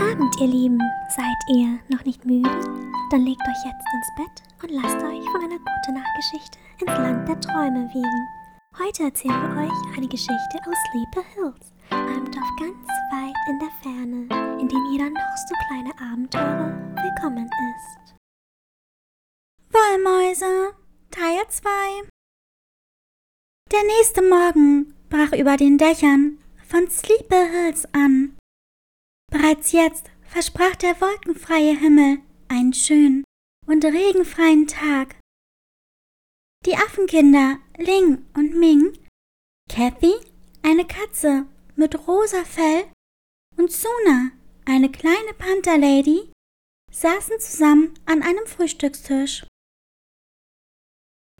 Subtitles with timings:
[0.00, 0.80] Abend, ihr Lieben.
[1.10, 2.48] Seid ihr noch nicht müde?
[3.10, 7.28] Dann legt euch jetzt ins Bett und lasst euch von einer gute Nachtgeschichte ins Land
[7.28, 8.28] der Träume wiegen.
[8.78, 13.70] Heute erzählen wir euch eine Geschichte aus Sleepy Hills, einem Dorf ganz weit in der
[13.82, 16.72] Ferne, in dem jeder noch so kleine Abenteurer
[17.02, 17.44] willkommen
[17.76, 18.14] ist.
[19.70, 20.74] Wollmäuse,
[21.10, 21.68] Teil 2
[23.70, 28.39] Der nächste Morgen brach über den Dächern von Sleepy Hills an.
[29.30, 33.24] Bereits jetzt versprach der wolkenfreie Himmel einen schönen
[33.66, 35.16] und regenfreien Tag.
[36.66, 38.98] Die Affenkinder Ling und Ming,
[39.68, 40.12] Kathy,
[40.62, 42.84] eine Katze mit rosa Fell,
[43.56, 44.32] und Suna,
[44.64, 46.30] eine kleine Pantherlady,
[46.92, 49.46] saßen zusammen an einem Frühstückstisch.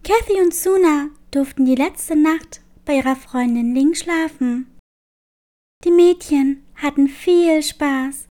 [0.02, 4.78] Kathy und Suna durften die letzte Nacht bei ihrer Freundin Ling schlafen.
[5.84, 8.28] Die Mädchen hatten viel Spaß.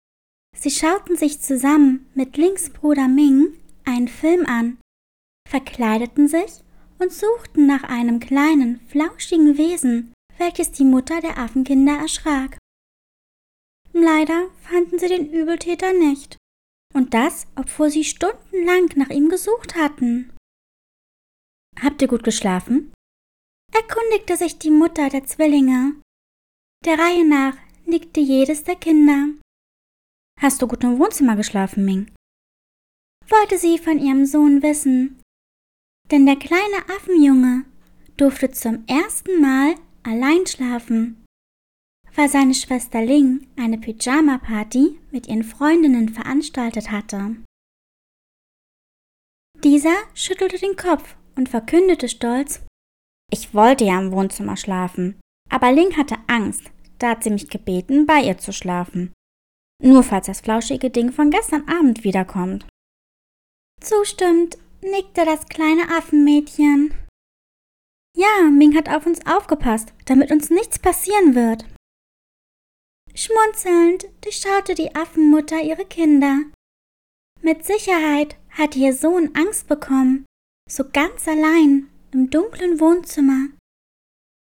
[0.56, 3.54] Sie schauten sich zusammen mit Lings Bruder Ming
[3.86, 4.80] einen Film an,
[5.48, 6.64] verkleideten sich
[7.00, 12.58] und suchten nach einem kleinen, flauschigen Wesen, welches die Mutter der Affenkinder erschrak.
[13.94, 16.38] Leider fanden sie den Übeltäter nicht.
[16.94, 20.34] Und das, obwohl sie stundenlang nach ihm gesucht hatten.
[21.80, 22.94] Habt ihr gut geschlafen?
[23.74, 26.02] erkundigte sich die Mutter der Zwillinge.
[26.86, 27.58] Der Reihe nach
[27.88, 29.30] nickte jedes der Kinder.
[30.40, 32.12] Hast du gut im Wohnzimmer geschlafen, Ming?
[33.30, 35.22] wollte sie von ihrem Sohn wissen.
[36.12, 37.66] Denn der kleine Affenjunge
[38.16, 41.26] durfte zum ersten Mal allein schlafen,
[42.16, 47.36] weil seine Schwester Ling eine Pyjama-Party mit ihren Freundinnen veranstaltet hatte.
[49.64, 52.62] Dieser schüttelte den Kopf und verkündete stolz,
[53.30, 58.06] ich wollte ja im Wohnzimmer schlafen, aber Ling hatte Angst, da hat sie mich gebeten,
[58.06, 59.14] bei ihr zu schlafen.
[59.82, 62.66] Nur falls das flauschige Ding von gestern Abend wiederkommt.
[63.82, 66.94] Zustimmt, nickte das kleine Affenmädchen.
[68.16, 71.66] Ja, Ming hat auf uns aufgepasst, damit uns nichts passieren wird.
[73.14, 76.42] Schmunzelnd durchschaute die Affenmutter ihre Kinder.
[77.42, 80.26] Mit Sicherheit hatte ihr Sohn Angst bekommen,
[80.70, 83.50] so ganz allein im dunklen Wohnzimmer.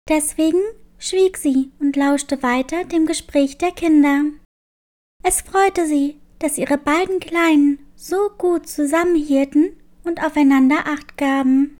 [0.09, 0.61] Deswegen
[1.07, 4.25] schwieg sie und lauschte weiter dem Gespräch der Kinder.
[5.23, 11.77] Es freute sie, dass ihre beiden Kleinen so gut zusammenhielten und aufeinander Acht gaben.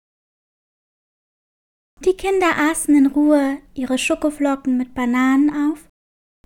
[2.05, 5.89] Die Kinder aßen in Ruhe ihre Schokoflocken mit Bananen auf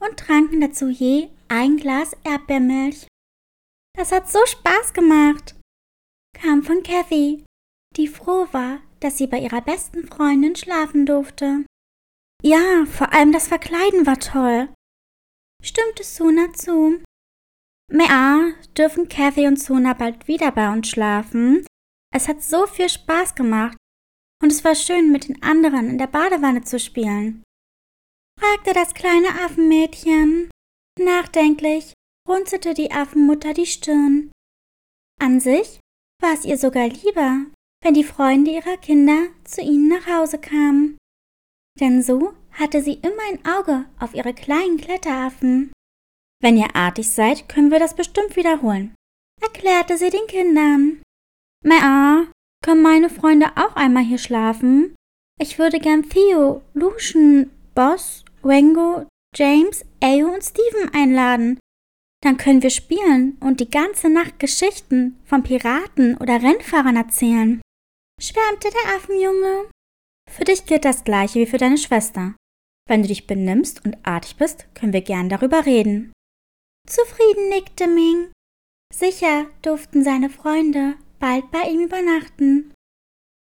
[0.00, 3.06] und tranken dazu je ein Glas Erdbeermilch.
[3.96, 5.56] Das hat so Spaß gemacht,
[6.32, 7.44] kam von Kathy,
[7.96, 11.64] die froh war, dass sie bei ihrer besten Freundin schlafen durfte.
[12.42, 14.72] Ja, vor allem das Verkleiden war toll,
[15.62, 17.02] stimmte Suna zu.
[17.92, 21.66] Mea, dürfen Kathy und Suna bald wieder bei uns schlafen?
[22.14, 23.76] Es hat so viel Spaß gemacht
[24.42, 27.42] und es war schön, mit den anderen in der Badewanne zu spielen.
[28.38, 30.50] fragte das kleine Affenmädchen.
[30.98, 31.92] Nachdenklich
[32.28, 34.32] runzelte die Affenmutter die Stirn.
[35.20, 35.78] An sich
[36.22, 37.44] war es ihr sogar lieber,
[37.82, 40.99] wenn die Freunde ihrer Kinder zu ihnen nach Hause kamen
[41.80, 45.72] denn so hatte sie immer ein Auge auf ihre kleinen Kletteraffen.
[46.42, 48.94] Wenn ihr artig seid, können wir das bestimmt wiederholen,
[49.40, 51.02] erklärte sie den Kindern.
[51.64, 52.26] Mea,
[52.64, 54.94] können meine Freunde auch einmal hier schlafen?
[55.38, 61.58] Ich würde gern Theo, Lucian, Boss, Wengo, James, Ayo und Steven einladen.
[62.22, 67.62] Dann können wir spielen und die ganze Nacht Geschichten von Piraten oder Rennfahrern erzählen,
[68.20, 69.70] schwärmte der Affenjunge.
[70.30, 72.34] Für dich gilt das gleiche wie für deine Schwester.
[72.88, 76.12] Wenn du dich benimmst und artig bist, können wir gern darüber reden.
[76.88, 78.32] Zufrieden nickte Ming.
[78.94, 82.72] Sicher durften seine Freunde bald bei ihm übernachten.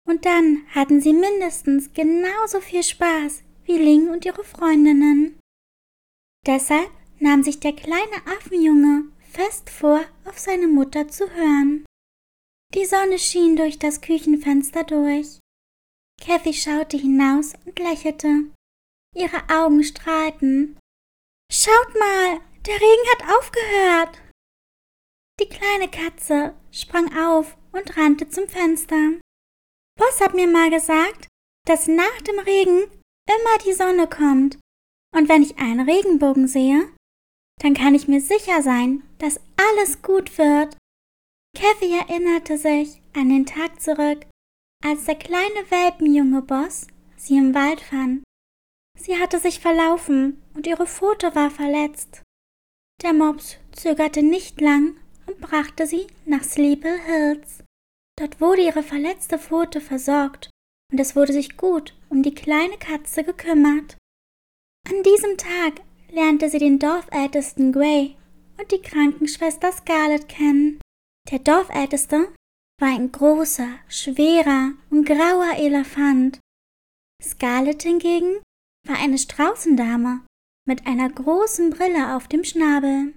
[0.07, 5.39] Und dann hatten sie mindestens genauso viel Spaß wie Ling und ihre Freundinnen.
[6.45, 6.89] Deshalb
[7.19, 11.85] nahm sich der kleine Affenjunge fest vor, auf seine Mutter zu hören.
[12.73, 15.39] Die Sonne schien durch das Küchenfenster durch.
[16.19, 18.51] Kathy schaute hinaus und lächelte.
[19.15, 20.77] Ihre Augen strahlten.
[21.51, 24.21] Schaut mal, der Regen hat aufgehört.
[25.39, 29.19] Die kleine Katze sprang auf und rannte zum Fenster.
[29.97, 31.27] Boss hat mir mal gesagt,
[31.65, 32.83] dass nach dem Regen
[33.27, 34.59] immer die Sonne kommt.
[35.15, 36.91] Und wenn ich einen Regenbogen sehe,
[37.61, 40.77] dann kann ich mir sicher sein, dass alles gut wird.
[41.57, 44.25] Kathy erinnerte sich an den Tag zurück,
[44.83, 48.23] als der kleine Welpenjunge Boss sie im Wald fand.
[48.97, 52.23] Sie hatte sich verlaufen und ihre Pfote war verletzt.
[53.01, 57.63] Der Mops zögerte nicht lang und brachte sie nach Sleepy Hills.
[58.17, 60.49] Dort wurde ihre verletzte Pfote versorgt
[60.91, 63.97] und es wurde sich gut um die kleine Katze gekümmert.
[64.89, 65.81] An diesem Tag
[66.11, 68.15] lernte sie den Dorfältesten Gray
[68.59, 70.81] und die Krankenschwester Scarlett kennen.
[71.31, 72.29] Der Dorfälteste
[72.79, 76.39] war ein großer, schwerer und grauer Elefant.
[77.21, 78.41] Scarlett hingegen
[78.87, 80.25] war eine Straußendame
[80.67, 83.13] mit einer großen Brille auf dem Schnabel.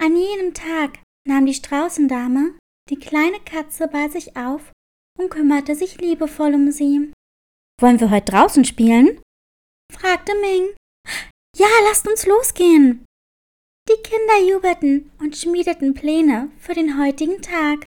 [0.00, 4.72] An jenem Tag nahm die Straußendame die kleine Katze bei sich auf
[5.18, 7.12] und kümmerte sich liebevoll um sie.
[7.80, 9.20] Wollen wir heute draußen spielen?
[9.92, 10.74] fragte Ming.
[11.56, 13.04] Ja, lasst uns losgehen.
[13.88, 17.87] Die Kinder jubelten und schmiedeten Pläne für den heutigen Tag.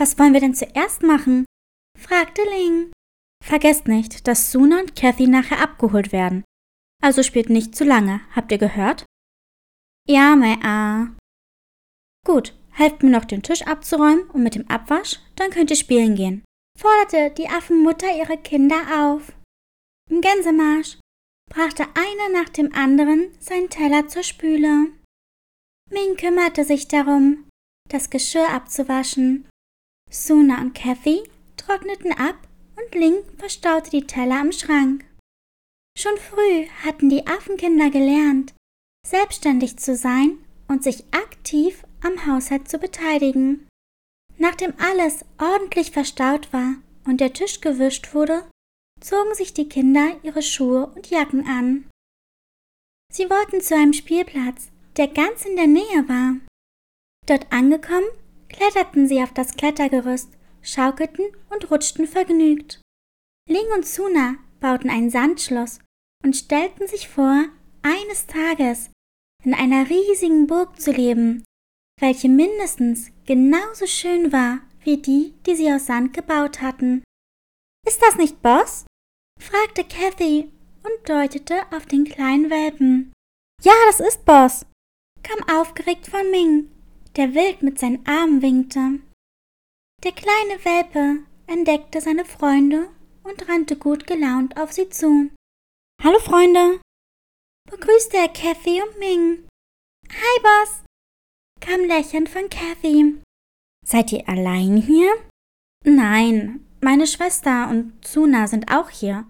[0.00, 1.44] Was wollen wir denn zuerst machen?
[1.98, 2.90] fragte Ling.
[3.44, 6.42] Vergesst nicht, dass Suna und Kathy nachher abgeholt werden.
[7.02, 9.04] Also spielt nicht zu lange, habt ihr gehört?
[10.08, 11.14] Ja, Mai A.
[12.24, 16.14] Gut, helft mir noch den Tisch abzuräumen und mit dem Abwasch, dann könnt ihr spielen
[16.14, 16.44] gehen,
[16.78, 19.34] forderte die Affenmutter ihre Kinder auf.
[20.08, 20.98] Im Gänsemarsch
[21.50, 24.92] brachte einer nach dem anderen seinen Teller zur Spüle.
[25.90, 27.46] Ming kümmerte sich darum,
[27.90, 29.49] das Geschirr abzuwaschen.
[30.10, 31.22] Suna und Kathy
[31.56, 32.36] trockneten ab
[32.76, 35.04] und Ling verstaute die Teller am Schrank.
[35.96, 38.54] Schon früh hatten die Affenkinder gelernt,
[39.06, 43.68] selbstständig zu sein und sich aktiv am Haushalt zu beteiligen.
[44.38, 46.74] Nachdem alles ordentlich verstaut war
[47.04, 48.48] und der Tisch gewischt wurde,
[49.00, 51.88] zogen sich die Kinder ihre Schuhe und Jacken an.
[53.12, 56.36] Sie wollten zu einem Spielplatz, der ganz in der Nähe war.
[57.26, 58.06] Dort angekommen,
[58.50, 60.30] kletterten sie auf das Klettergerüst,
[60.62, 62.80] schaukelten und rutschten vergnügt.
[63.48, 65.78] Ling und Suna bauten ein Sandschloss
[66.24, 67.46] und stellten sich vor,
[67.82, 68.90] eines Tages
[69.42, 71.44] in einer riesigen Burg zu leben,
[71.98, 77.02] welche mindestens genauso schön war wie die, die sie aus Sand gebaut hatten.
[77.86, 78.84] Ist das nicht Boss?
[79.38, 83.12] fragte Kathy und deutete auf den kleinen Welpen.
[83.62, 84.66] Ja, das ist Boss,
[85.22, 86.70] kam aufgeregt von Ming,
[87.16, 89.00] der wild mit seinen Armen winkte.
[90.04, 92.88] Der kleine Welpe entdeckte seine Freunde
[93.22, 95.30] und rannte gut gelaunt auf sie zu.
[96.02, 96.80] Hallo Freunde,
[97.70, 99.46] begrüßte er Kathy und Ming.
[100.08, 100.82] Hi Boss,
[101.60, 103.20] kam lächelnd von Kathy.
[103.84, 105.12] Seid ihr allein hier?
[105.84, 109.26] Nein, meine Schwester und Suna sind auch hier.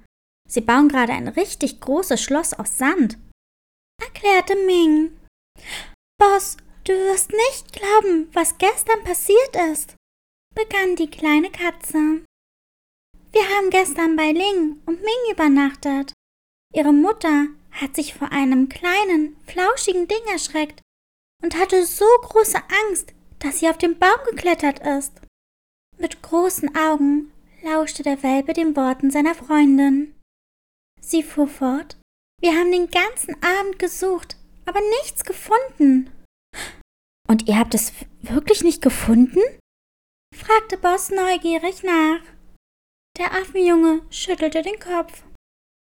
[0.48, 3.18] Sie bauen gerade ein richtig großes Schloss aus Sand,
[4.00, 5.16] erklärte Ming.
[6.18, 9.94] Boss, du wirst nicht glauben, was gestern passiert ist,
[10.54, 12.24] begann die kleine Katze.
[13.32, 16.12] Wir haben gestern bei Ling und Ming übernachtet.
[16.74, 20.80] Ihre Mutter hat sich vor einem kleinen, flauschigen Ding erschreckt
[21.42, 25.12] und hatte so große Angst, dass sie auf den Baum geklettert ist.
[25.98, 27.32] Mit großen Augen
[27.62, 30.14] lauschte der Welpe den Worten seiner Freundin.
[31.00, 31.96] Sie fuhr fort.
[32.40, 36.10] Wir haben den ganzen Abend gesucht, aber nichts gefunden.
[37.28, 37.92] Und ihr habt es
[38.22, 39.40] wirklich nicht gefunden?
[40.34, 42.20] fragte Boss neugierig nach.
[43.18, 45.24] Der Affenjunge schüttelte den Kopf.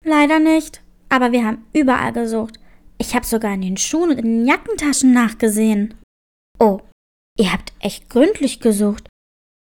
[0.04, 2.58] Leider nicht, aber wir haben überall gesucht.
[2.98, 5.94] Ich habe sogar in den Schuhen und in den Jackentaschen nachgesehen.
[6.58, 6.80] Oh,
[7.38, 9.08] ihr habt echt gründlich gesucht.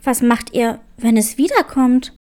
[0.02, 2.14] Was macht ihr, wenn es wiederkommt?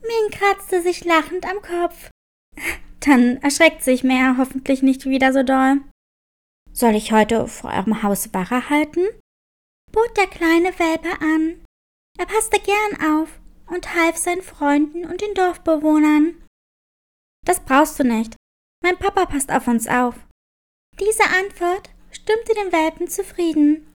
[0.00, 2.10] Ming kratzte sich lachend am Kopf.
[3.00, 5.80] Dann erschreckt sich Meer hoffentlich nicht wieder so doll.
[6.76, 9.06] Soll ich heute vor eurem Haus Wache halten?
[9.92, 11.64] bot der kleine Welpe an.
[12.18, 16.44] Er passte gern auf und half seinen Freunden und den Dorfbewohnern.
[17.46, 18.34] Das brauchst du nicht.
[18.82, 20.16] Mein Papa passt auf uns auf.
[20.98, 23.92] Diese Antwort stimmte den Welpen zufrieden.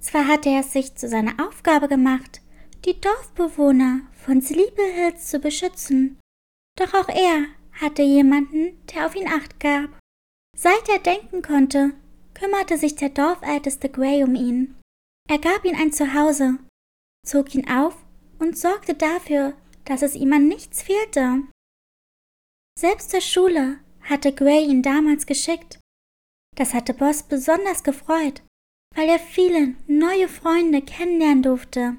[0.00, 2.40] Zwar hatte er es sich zu seiner Aufgabe gemacht,
[2.84, 6.20] die Dorfbewohner von Sleepy Hills zu beschützen,
[6.76, 9.90] doch auch er hatte jemanden, der auf ihn acht gab.
[10.56, 11.94] Seit er denken konnte,
[12.42, 14.74] kümmerte sich der Dorfälteste Gray um ihn.
[15.28, 16.58] Er gab ihm ein Zuhause,
[17.24, 17.96] zog ihn auf
[18.40, 21.42] und sorgte dafür, dass es ihm an nichts fehlte.
[22.76, 25.78] Selbst zur Schule hatte Gray ihn damals geschickt.
[26.56, 28.42] Das hatte Boss besonders gefreut,
[28.96, 31.96] weil er viele neue Freunde kennenlernen durfte.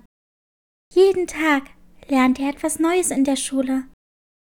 [0.93, 1.69] Jeden Tag
[2.09, 3.85] lernte er etwas Neues in der Schule.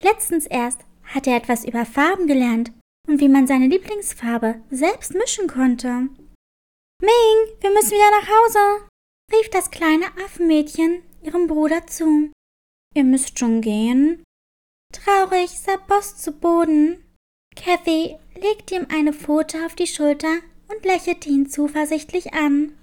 [0.03, 2.73] Letztens erst hat er etwas über Farben gelernt
[3.07, 6.09] und wie man seine Lieblingsfarbe selbst mischen konnte.
[7.01, 8.89] Ming, wir müssen wieder nach Hause,
[9.33, 12.31] rief das kleine Affenmädchen ihrem Bruder zu.
[12.95, 14.23] Ihr müsst schon gehen.
[14.93, 17.05] Traurig sah Boss zu Boden.
[17.57, 22.79] Kathy legte ihm eine Pfote auf die Schulter und lächelte ihn zuversichtlich an.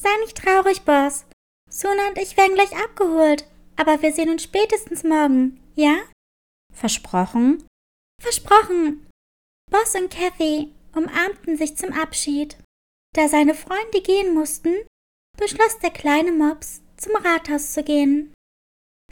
[0.00, 1.26] Sei nicht traurig, Boss.
[1.68, 3.44] Suna und ich werden gleich abgeholt,
[3.76, 5.98] aber wir sehen uns spätestens morgen, ja?
[6.72, 7.66] Versprochen?
[8.20, 9.09] Versprochen.
[9.70, 12.56] Boss und Kathy umarmten sich zum Abschied.
[13.14, 14.74] Da seine Freunde gehen mussten,
[15.38, 18.32] beschloss der kleine Mops, zum Rathaus zu gehen.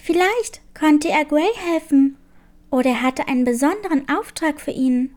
[0.00, 2.16] Vielleicht konnte er Gray helfen
[2.70, 5.16] oder er hatte einen besonderen Auftrag für ihn.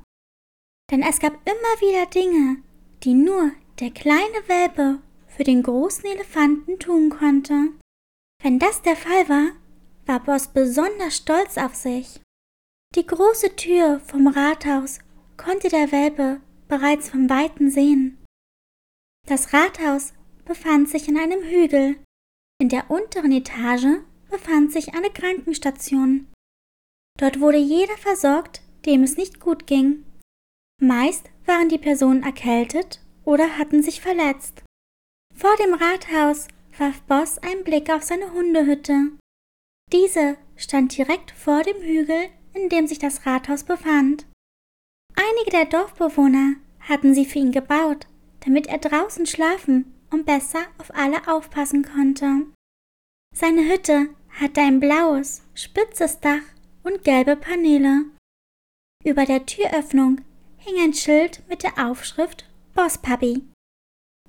[0.90, 2.58] Denn es gab immer wieder Dinge,
[3.04, 7.70] die nur der kleine Welpe für den großen Elefanten tun konnte.
[8.44, 9.52] Wenn das der Fall war,
[10.06, 12.20] war Boss besonders stolz auf sich.
[12.96, 15.00] Die große Tür vom Rathaus
[15.42, 18.24] konnte der Welpe bereits vom Weiten sehen.
[19.28, 20.14] Das Rathaus
[20.46, 21.98] befand sich in einem Hügel.
[22.60, 26.28] In der unteren Etage befand sich eine Krankenstation.
[27.20, 30.06] Dort wurde jeder versorgt, dem es nicht gut ging.
[30.80, 34.64] Meist waren die Personen erkältet oder hatten sich verletzt.
[35.36, 39.12] Vor dem Rathaus warf Boss einen Blick auf seine Hundehütte.
[39.92, 44.26] Diese stand direkt vor dem Hügel, in dem sich das Rathaus befand.
[45.16, 48.08] Einige der Dorfbewohner hatten sie für ihn gebaut,
[48.42, 52.48] damit er draußen schlafen und besser auf alle aufpassen konnte.
[53.34, 56.42] Seine Hütte hatte ein blaues, spitzes Dach
[56.84, 58.06] und gelbe Paneele.
[59.04, 60.22] Über der Türöffnung
[60.58, 63.44] hing ein Schild mit der Aufschrift Boss Puppy.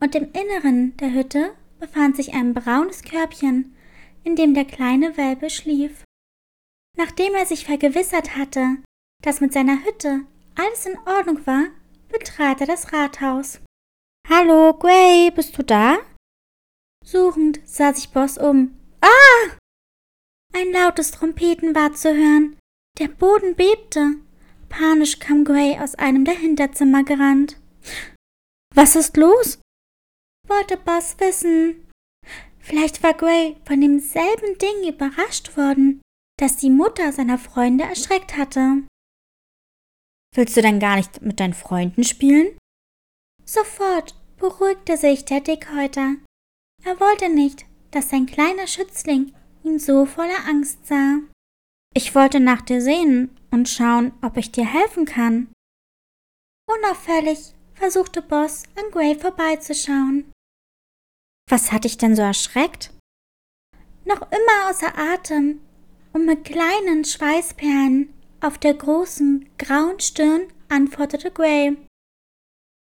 [0.01, 3.77] Und im Inneren der Hütte befand sich ein braunes Körbchen,
[4.25, 6.05] in dem der kleine Welpe schlief.
[6.97, 8.79] Nachdem er sich vergewissert hatte,
[9.23, 11.67] dass mit seiner Hütte alles in Ordnung war,
[12.09, 13.61] betrat er das Rathaus.
[14.29, 15.99] Hallo, Gray, bist du da?
[17.05, 18.79] Suchend sah sich Boss um.
[19.01, 19.57] Ah!
[20.55, 22.57] Ein lautes Trompeten war zu hören.
[22.99, 24.17] Der Boden bebte.
[24.69, 27.61] Panisch kam Gray aus einem der Hinterzimmer gerannt.
[28.75, 29.59] Was ist los?
[30.49, 31.89] wollte Boss wissen.
[32.59, 36.01] Vielleicht war Gray von demselben Ding überrascht worden,
[36.39, 38.83] das die Mutter seiner Freunde erschreckt hatte.
[40.35, 42.57] Willst du denn gar nicht mit deinen Freunden spielen?
[43.45, 46.17] Sofort beruhigte sich der Dickhäuter.
[46.85, 51.19] Er wollte nicht, dass sein kleiner Schützling ihn so voller Angst sah.
[51.95, 55.53] Ich wollte nach dir sehen und schauen, ob ich dir helfen kann.
[56.67, 60.33] Unauffällig versuchte Boss an Gray vorbeizuschauen.
[61.51, 62.91] Was hat dich denn so erschreckt?
[64.07, 65.61] Noch immer außer Atem
[66.15, 71.77] und mit kleinen Schweißperlen auf der großen, grauen Stirn antwortete Gray.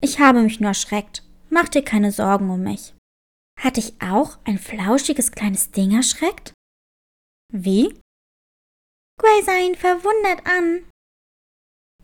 [0.01, 1.23] Ich habe mich nur erschreckt.
[1.49, 2.93] Mach dir keine Sorgen um mich.
[3.59, 6.53] Hat dich auch ein flauschiges kleines Ding erschreckt?
[7.51, 7.99] Wie?
[9.19, 10.89] Gray sah ihn verwundert an.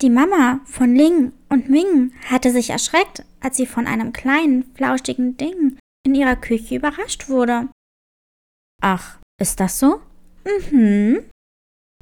[0.01, 5.37] Die Mama von Ling und Ming hatte sich erschreckt, als sie von einem kleinen, flauschigen
[5.37, 7.69] Ding in ihrer Küche überrascht wurde.
[8.81, 10.01] Ach, ist das so?
[10.43, 11.29] Mhm.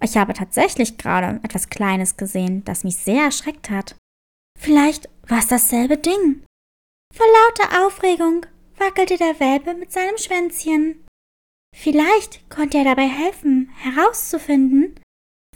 [0.04, 3.96] Ich habe tatsächlich gerade etwas Kleines gesehen, das mich sehr erschreckt hat.
[4.60, 6.44] Vielleicht war es dasselbe Ding.
[7.16, 8.46] Vor lauter Aufregung
[8.78, 11.06] wackelte der Welpe mit seinem Schwänzchen.
[11.76, 15.00] Vielleicht konnte er dabei helfen, herauszufinden,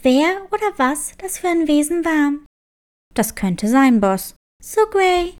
[0.02, 2.32] wer oder was das für ein Wesen war.
[3.14, 4.34] Das könnte sein, Boss.
[4.62, 5.36] So, Gray.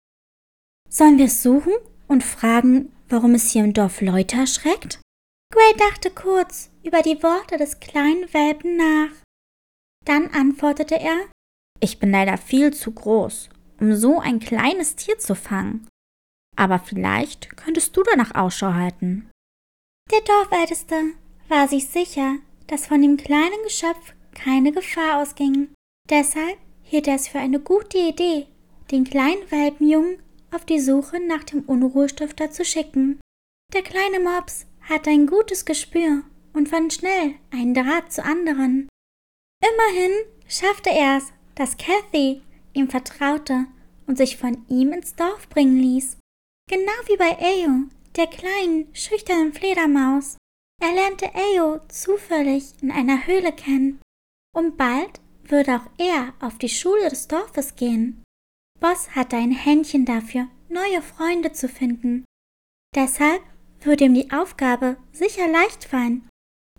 [0.89, 1.73] Sollen wir es suchen
[2.07, 5.01] und fragen, warum es hier im Dorf Leute erschreckt?
[5.51, 9.09] Gray dachte kurz über die Worte des kleinen Welpen nach.
[10.05, 11.17] Dann antwortete er
[11.79, 15.87] Ich bin leider viel zu groß, um so ein kleines Tier zu fangen.
[16.55, 19.29] Aber vielleicht könntest du danach Ausschau halten.
[20.11, 21.13] Der Dorfälteste
[21.47, 22.35] war sich sicher,
[22.67, 25.69] dass von dem kleinen Geschöpf keine Gefahr ausging.
[26.09, 28.47] Deshalb hielt er es für eine gute Idee,
[28.91, 33.19] den kleinen Welpenjungen auf die Suche nach dem Unruhestifter zu schicken.
[33.73, 38.89] Der kleine Mops hatte ein gutes Gespür und fand schnell einen Draht zu anderen.
[39.61, 40.11] Immerhin
[40.47, 42.41] schaffte er es, dass Kathy
[42.73, 43.67] ihm vertraute
[44.07, 46.17] und sich von ihm ins Dorf bringen ließ.
[46.69, 50.37] Genau wie bei Ayo, der kleinen, schüchternen Fledermaus.
[50.81, 53.99] Er lernte Ayo zufällig in einer Höhle kennen.
[54.55, 58.23] Und bald würde auch er auf die Schule des Dorfes gehen.
[58.79, 62.23] Boss hatte ein Händchen dafür, neue Freunde zu finden.
[62.95, 63.41] Deshalb
[63.81, 66.27] würde ihm die Aufgabe sicher leicht fallen.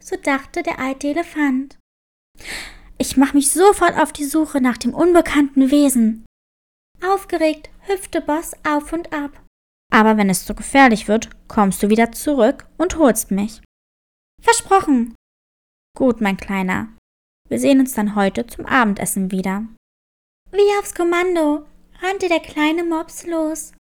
[0.01, 1.79] So dachte der alte Elefant.
[2.99, 6.25] Ich mache mich sofort auf die Suche nach dem unbekannten Wesen.
[7.03, 9.43] Aufgeregt hüpfte Boss auf und ab.
[9.93, 13.61] Aber wenn es zu gefährlich wird, kommst du wieder zurück und holst mich.
[14.43, 15.15] Versprochen.
[15.97, 16.89] Gut, mein Kleiner.
[17.49, 19.67] Wir sehen uns dann heute zum Abendessen wieder.
[20.53, 21.67] Wie aufs Kommando
[22.01, 23.73] rannte der kleine Mops los,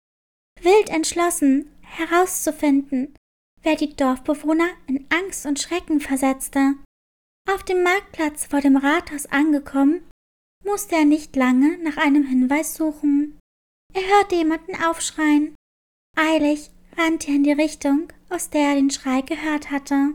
[0.62, 3.14] wild entschlossen herauszufinden,
[3.62, 6.75] wer die Dorfbewohner in Angst und Schrecken versetzte.
[7.50, 10.09] Auf dem Marktplatz vor dem Rathaus angekommen,
[10.64, 13.38] musste er nicht lange nach einem Hinweis suchen.
[13.95, 15.54] Er hörte jemanden aufschreien.
[16.16, 20.14] Eilig rannte er in die Richtung, aus der er den Schrei gehört hatte.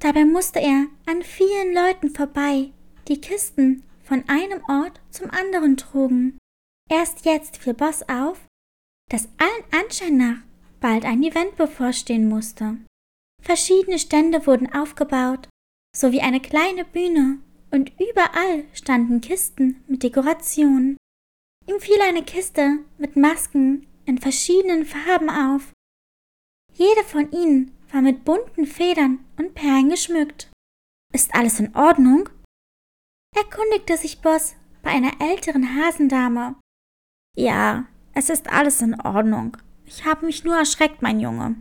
[0.00, 2.72] Dabei musste er an vielen Leuten vorbei,
[3.08, 6.38] die Kisten von einem Ort zum anderen trugen.
[6.90, 8.40] Erst jetzt fiel Boss auf,
[9.10, 10.42] dass allen Anschein nach
[10.84, 12.76] bald ein Event bevorstehen musste.
[13.42, 15.48] Verschiedene Stände wurden aufgebaut,
[15.96, 17.38] sowie eine kleine Bühne,
[17.70, 20.98] und überall standen Kisten mit Dekorationen.
[21.66, 25.72] Ihm fiel eine Kiste mit Masken in verschiedenen Farben auf.
[26.74, 30.50] Jede von ihnen war mit bunten Federn und Perlen geschmückt.
[31.14, 32.28] Ist alles in Ordnung?
[33.34, 36.56] erkundigte sich Boss bei einer älteren Hasendame.
[37.34, 39.56] Ja, es ist alles in Ordnung.
[39.86, 41.56] Ich habe mich nur erschreckt, mein Junge.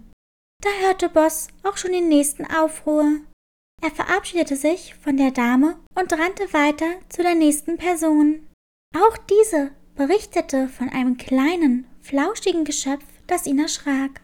[0.61, 3.19] Da hörte Boss auch schon den nächsten Aufruhr.
[3.81, 8.47] Er verabschiedete sich von der Dame und rannte weiter zu der nächsten Person.
[8.95, 14.21] Auch diese berichtete von einem kleinen, flauschigen Geschöpf, das ihn erschrak.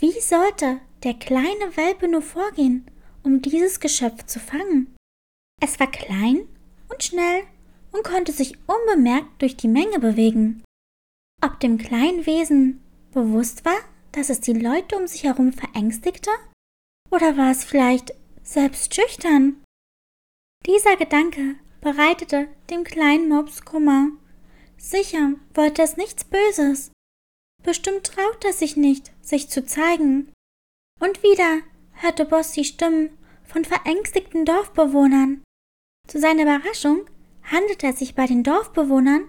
[0.00, 2.90] Wie sollte der kleine Welpe nur vorgehen,
[3.22, 4.94] um dieses Geschöpf zu fangen?
[5.60, 6.46] Es war klein
[6.88, 7.42] und schnell
[7.92, 10.62] und konnte sich unbemerkt durch die Menge bewegen.
[11.42, 13.78] Ob dem kleinen Wesen bewusst war,
[14.12, 16.30] dass es die Leute um sich herum verängstigte?
[17.10, 19.62] Oder war es vielleicht selbst schüchtern?
[20.66, 24.10] Dieser Gedanke bereitete dem kleinen Mops Kummer.
[24.76, 26.90] Sicher wollte es nichts Böses.
[27.62, 30.32] Bestimmt traute es sich nicht, sich zu zeigen.
[31.00, 31.60] Und wieder
[31.92, 33.10] hörte Boss die Stimmen
[33.44, 35.42] von verängstigten Dorfbewohnern.
[36.06, 37.06] Zu seiner Überraschung
[37.42, 39.24] handelte es sich bei den Dorfbewohnern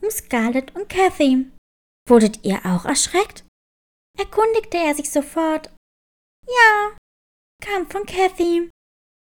[0.00, 1.46] um Scarlett und Kathy.
[2.08, 3.44] Wurdet ihr auch erschreckt?
[4.18, 5.70] Erkundigte er sich sofort.
[6.46, 6.96] Ja,
[7.62, 8.70] kam von Kathy.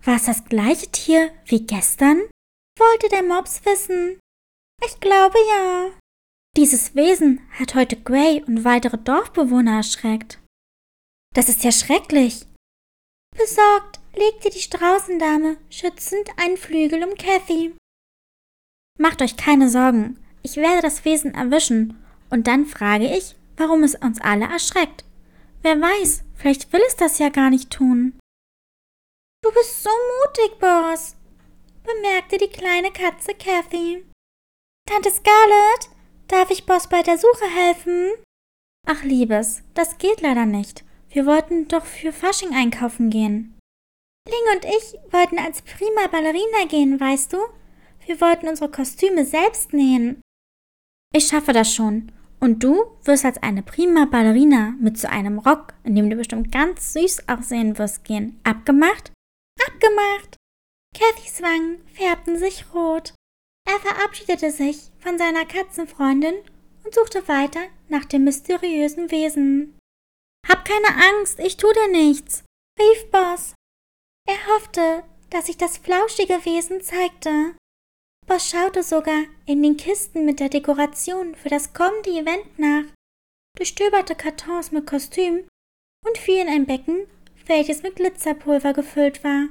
[0.04, 2.30] War es das gleiche Tier wie gestern?
[2.80, 4.20] wollte der Mops wissen.
[4.86, 5.92] Ich glaube ja.
[6.56, 10.40] Dieses Wesen hat heute Gray und weitere Dorfbewohner erschreckt.
[11.36, 12.46] Das ist ja schrecklich.
[13.38, 17.76] Besorgt legte die Straußendame schützend einen Flügel um Kathy.
[18.98, 23.96] Macht euch keine Sorgen, ich werde das Wesen erwischen, und dann frage ich, warum es
[23.96, 25.04] uns alle erschreckt.
[25.62, 28.18] Wer weiß, vielleicht will es das ja gar nicht tun.
[29.44, 31.16] Du bist so mutig, Boss,
[31.84, 34.06] bemerkte die kleine Katze Kathy.
[34.86, 35.90] Tante Scarlett,
[36.28, 38.12] darf ich Boss bei der Suche helfen?
[38.86, 40.84] Ach, Liebes, das geht leider nicht.
[41.10, 43.58] Wir wollten doch für Fasching einkaufen gehen.
[44.28, 47.38] Ling und ich wollten als prima Ballerina gehen, weißt du?
[48.06, 50.22] Wir wollten unsere Kostüme selbst nähen.
[51.14, 52.12] Ich schaffe das schon.
[52.40, 56.52] Und du wirst als eine prima Ballerina mit so einem Rock, in dem du bestimmt
[56.52, 58.40] ganz süß aussehen wirst, gehen.
[58.44, 59.12] Abgemacht?
[59.68, 60.38] Abgemacht.
[60.96, 63.14] Cathys Wangen färbten sich rot.
[63.68, 66.34] Er verabschiedete sich von seiner Katzenfreundin
[66.84, 69.78] und suchte weiter nach dem mysteriösen Wesen.
[70.48, 72.44] Hab keine Angst, ich tu dir nichts,
[72.80, 73.54] rief Boss.
[74.28, 77.56] Er hoffte, dass sich das flauschige Wesen zeigte.
[78.30, 82.84] Boss schaute sogar in den Kisten mit der Dekoration für das kommende Event nach,
[83.58, 85.48] durchstöberte Kartons mit Kostüm
[86.06, 87.08] und fiel in ein Becken,
[87.48, 89.48] welches mit Glitzerpulver gefüllt war.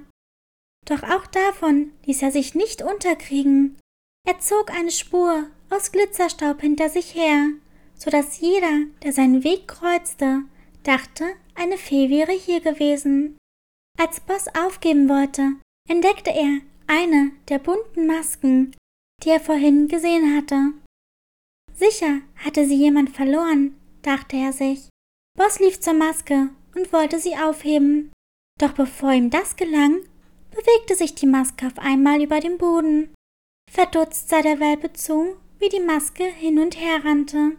[0.87, 3.81] Doch auch davon ließ er sich nicht unterkriegen.
[4.25, 7.49] Er zog eine Spur aus Glitzerstaub hinter sich her,
[7.97, 10.45] so dass jeder, der seinen Weg kreuzte,
[10.85, 11.25] dachte,
[11.57, 13.39] eine Fee wäre hier gewesen.
[13.99, 15.55] Als Boss aufgeben wollte,
[15.89, 18.75] entdeckte er eine der bunten Masken,
[19.23, 20.73] die er vorhin gesehen hatte.
[21.75, 24.89] Sicher hatte sie jemand verloren, dachte er sich.
[25.37, 28.13] Boss lief zur Maske und wollte sie aufheben.
[28.59, 30.01] Doch bevor ihm das gelang,
[30.51, 33.15] bewegte sich die Maske auf einmal über den Boden.
[33.71, 37.59] Verdutzt sah der Welpe zu, wie die Maske hin und her rannte.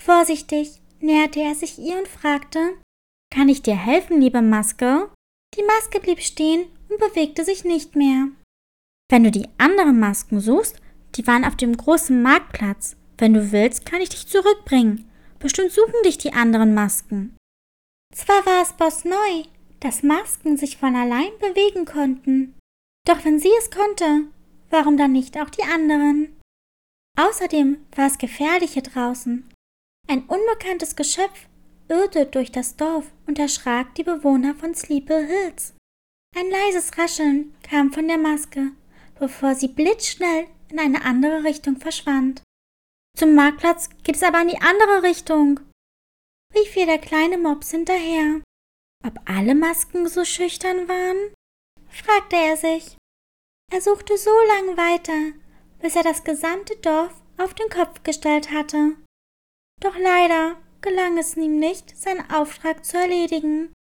[0.00, 2.76] Vorsichtig näherte er sich ihr und fragte
[3.34, 5.10] Kann ich dir helfen, liebe Maske?
[5.56, 8.28] Die Maske blieb stehen und bewegte sich nicht mehr.
[9.10, 10.76] Wenn du die anderen Masken suchst,
[11.16, 12.96] die waren auf dem großen Marktplatz.
[13.18, 15.10] Wenn du willst, kann ich dich zurückbringen.
[15.40, 17.36] Bestimmt suchen dich die anderen Masken.
[18.14, 19.44] Zwar war es Boss neu,
[19.80, 22.54] dass Masken sich von allein bewegen konnten.
[23.04, 24.28] Doch wenn sie es konnte,
[24.70, 26.38] warum dann nicht auch die anderen?
[27.18, 29.48] Außerdem war es gefährlich hier draußen.
[30.06, 31.48] Ein unbekanntes Geschöpf
[31.88, 35.74] irrte durch das Dorf und erschrak die Bewohner von Sleepy Hills.
[36.36, 38.70] Ein leises Rascheln kam von der Maske
[39.20, 42.42] bevor sie blitzschnell in eine andere Richtung verschwand.
[43.16, 45.60] Zum Marktplatz geht es aber in die andere Richtung,
[46.54, 48.40] rief ihr der kleine Mops hinterher.
[49.06, 51.34] Ob alle Masken so schüchtern waren?
[51.88, 52.96] fragte er sich.
[53.72, 55.38] Er suchte so lang weiter,
[55.80, 58.96] bis er das gesamte Dorf auf den Kopf gestellt hatte.
[59.80, 63.72] Doch leider gelang es ihm nicht, seinen Auftrag zu erledigen.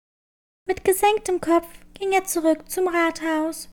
[0.66, 3.70] Mit gesenktem Kopf ging er zurück zum Rathaus.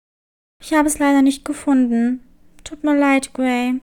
[0.63, 2.25] Ich habe es leider nicht gefunden.
[2.63, 3.81] Tut mir leid, Gray.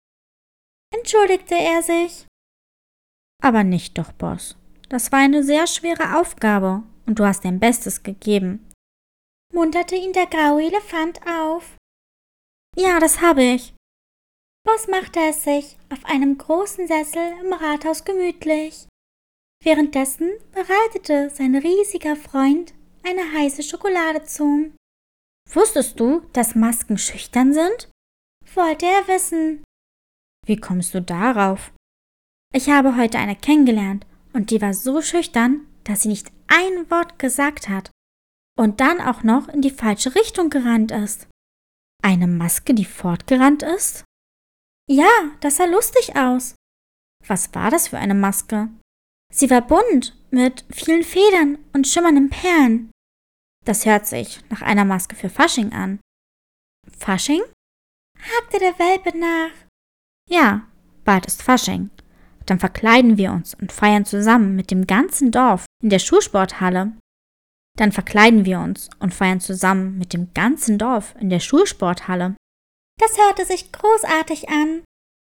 [0.94, 2.26] Entschuldigte er sich.
[3.42, 4.56] Aber nicht doch, Boss.
[4.90, 8.70] Das war eine sehr schwere Aufgabe und du hast dein Bestes gegeben.
[9.54, 11.76] Munterte ihn der graue Elefant auf.
[12.76, 13.72] Ja, das habe ich.
[14.64, 18.86] Boss machte es sich auf einem großen Sessel im Rathaus gemütlich.
[19.64, 24.72] Währenddessen bereitete sein riesiger Freund eine heiße Schokolade zu.
[25.48, 27.88] Wusstest du, dass Masken schüchtern sind?
[28.56, 29.62] wollte er wissen.
[30.46, 31.72] Wie kommst du darauf?
[32.52, 37.18] Ich habe heute eine kennengelernt und die war so schüchtern, dass sie nicht ein Wort
[37.18, 37.90] gesagt hat
[38.58, 41.28] und dann auch noch in die falsche Richtung gerannt ist.
[42.02, 44.04] Eine Maske, die fortgerannt ist?
[44.88, 46.54] Ja, das sah lustig aus.
[47.26, 48.68] Was war das für eine Maske?
[49.32, 52.90] Sie war bunt, mit vielen Federn und schimmernden Perlen.
[53.66, 55.98] Das hört sich nach einer Maske für Fasching an.
[56.98, 57.42] Fasching?
[58.16, 59.50] hakte der Welpe nach.
[60.30, 60.68] Ja,
[61.04, 61.90] bald ist Fasching.
[62.46, 66.96] Dann verkleiden wir uns und feiern zusammen mit dem ganzen Dorf in der Schulsporthalle.
[67.76, 72.36] Dann verkleiden wir uns und feiern zusammen mit dem ganzen Dorf in der Schulsporthalle.
[72.98, 74.84] Das hörte sich großartig an.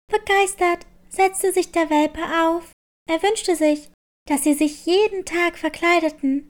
[0.09, 2.71] Begeistert setzte sich der Welpe auf.
[3.09, 3.91] Er wünschte sich,
[4.27, 6.47] dass sie sich jeden Tag verkleideten.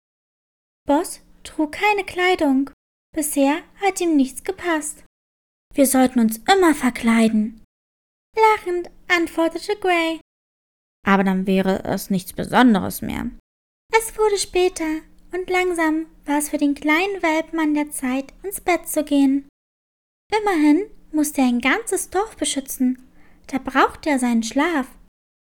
[0.87, 2.69] Boss trug keine Kleidung.
[3.15, 5.03] Bisher hat ihm nichts gepasst.
[5.73, 7.63] Wir sollten uns immer verkleiden.
[8.35, 10.19] Lachend antwortete Gray.
[11.05, 13.29] Aber dann wäre es nichts Besonderes mehr.
[13.93, 15.01] Es wurde später,
[15.33, 19.47] und langsam war es für den kleinen Welpen der Zeit, ins Bett zu gehen.
[20.41, 23.09] Immerhin musste er ein ganzes Dorf beschützen.
[23.47, 24.87] Da brauchte er seinen Schlaf.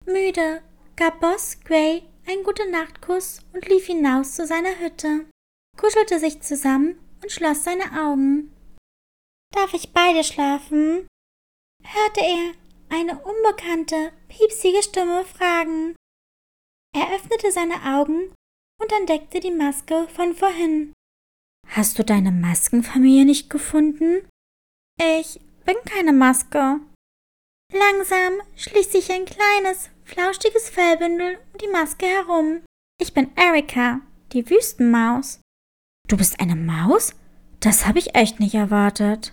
[0.04, 0.62] Müde
[0.96, 5.26] gab Boss Gray einen gute Nachtkuss und lief hinaus zu seiner Hütte,
[5.76, 8.52] kuschelte sich zusammen und schloss seine Augen.
[9.52, 11.06] Darf ich beide schlafen?
[11.82, 12.52] hörte er
[12.88, 15.94] eine unbekannte, piepsige Stimme fragen.
[16.94, 18.32] Er öffnete seine Augen
[18.80, 20.92] und entdeckte die Maske von vorhin.
[21.68, 24.28] Hast du deine Maskenfamilie nicht gefunden?
[24.98, 26.80] Ich bin keine Maske.
[27.72, 32.62] Langsam schließt sich ein kleines, flauschiges Fellbündel um die Maske herum.
[33.00, 34.00] Ich bin Erika,
[34.32, 35.40] die Wüstenmaus.
[36.08, 37.14] Du bist eine Maus?
[37.60, 39.32] Das habe ich echt nicht erwartet.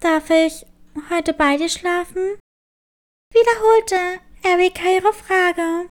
[0.00, 0.64] Darf ich
[1.10, 2.38] heute bei dir schlafen?
[3.32, 5.88] Wiederholte Erika ihre Frage.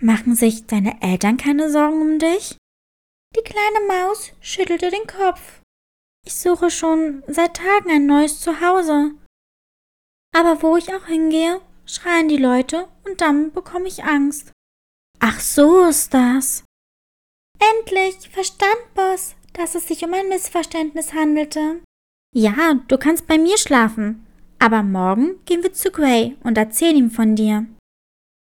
[0.00, 2.56] Machen sich deine Eltern keine Sorgen um dich?
[3.36, 5.60] Die kleine Maus schüttelte den Kopf.
[6.26, 9.12] Ich suche schon seit Tagen ein neues Zuhause.
[10.34, 14.52] Aber wo ich auch hingehe, schreien die Leute und dann bekomme ich Angst.
[15.20, 16.64] Ach so ist das.
[17.60, 21.80] Endlich verstand Boss, dass es sich um ein Missverständnis handelte.
[22.34, 24.26] Ja, du kannst bei mir schlafen,
[24.58, 27.66] aber morgen gehen wir zu Gray und erzählen ihm von dir.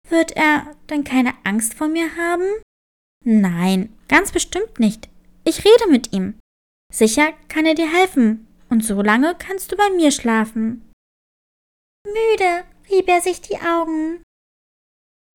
[0.10, 2.46] Wird er dann keine Angst vor mir haben?
[3.24, 5.10] Nein, ganz bestimmt nicht.
[5.44, 6.40] Ich rede mit ihm.
[6.92, 10.92] Sicher kann er dir helfen, und so lange kannst du bei mir schlafen.
[12.06, 14.24] Müde rieb er sich die Augen.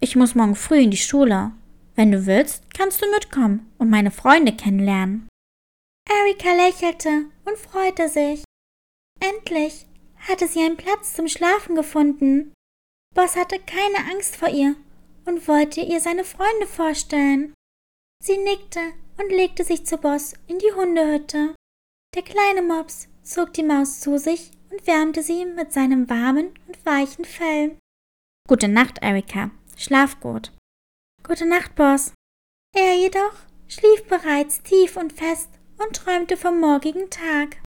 [0.01, 1.53] Ich muss morgen früh in die Schule.
[1.97, 5.29] Wenn du willst, kannst du mitkommen und meine Freunde kennenlernen.
[6.09, 8.45] Erika lächelte und freute sich.
[9.21, 12.53] Endlich hatte sie einen Platz zum Schlafen gefunden.
[13.15, 14.75] Boss hatte keine Angst vor ihr
[15.25, 17.55] und wollte ihr seine Freunde vorstellen.
[18.23, 18.81] Sie nickte
[19.19, 21.55] und legte sich zu Boss in die Hundehütte.
[22.15, 26.85] Der kleine Mops zog die Maus zu sich und wärmte sie mit seinem warmen und
[26.85, 27.77] weichen Fell.
[28.49, 29.51] Gute Nacht, Erika.
[29.77, 30.53] Schlaf gut.
[31.27, 32.13] Gute Nacht, Boss.
[32.77, 33.33] Er jedoch
[33.67, 37.63] schlief bereits tief und fest und träumte vom morgigen Tag.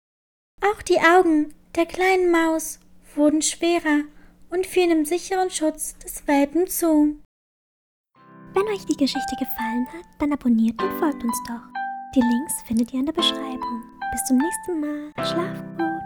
[0.60, 2.80] Auch die Augen der kleinen Maus
[3.14, 4.02] wurden schwerer
[4.50, 7.20] und fielen im sicheren Schutz des Welpen zu.
[8.54, 11.62] Wenn euch die Geschichte gefallen hat, dann abonniert und folgt uns doch.
[12.16, 13.84] Die Links findet ihr in der Beschreibung.
[14.10, 15.12] Bis zum nächsten Mal.
[15.24, 16.03] Schlaf gut.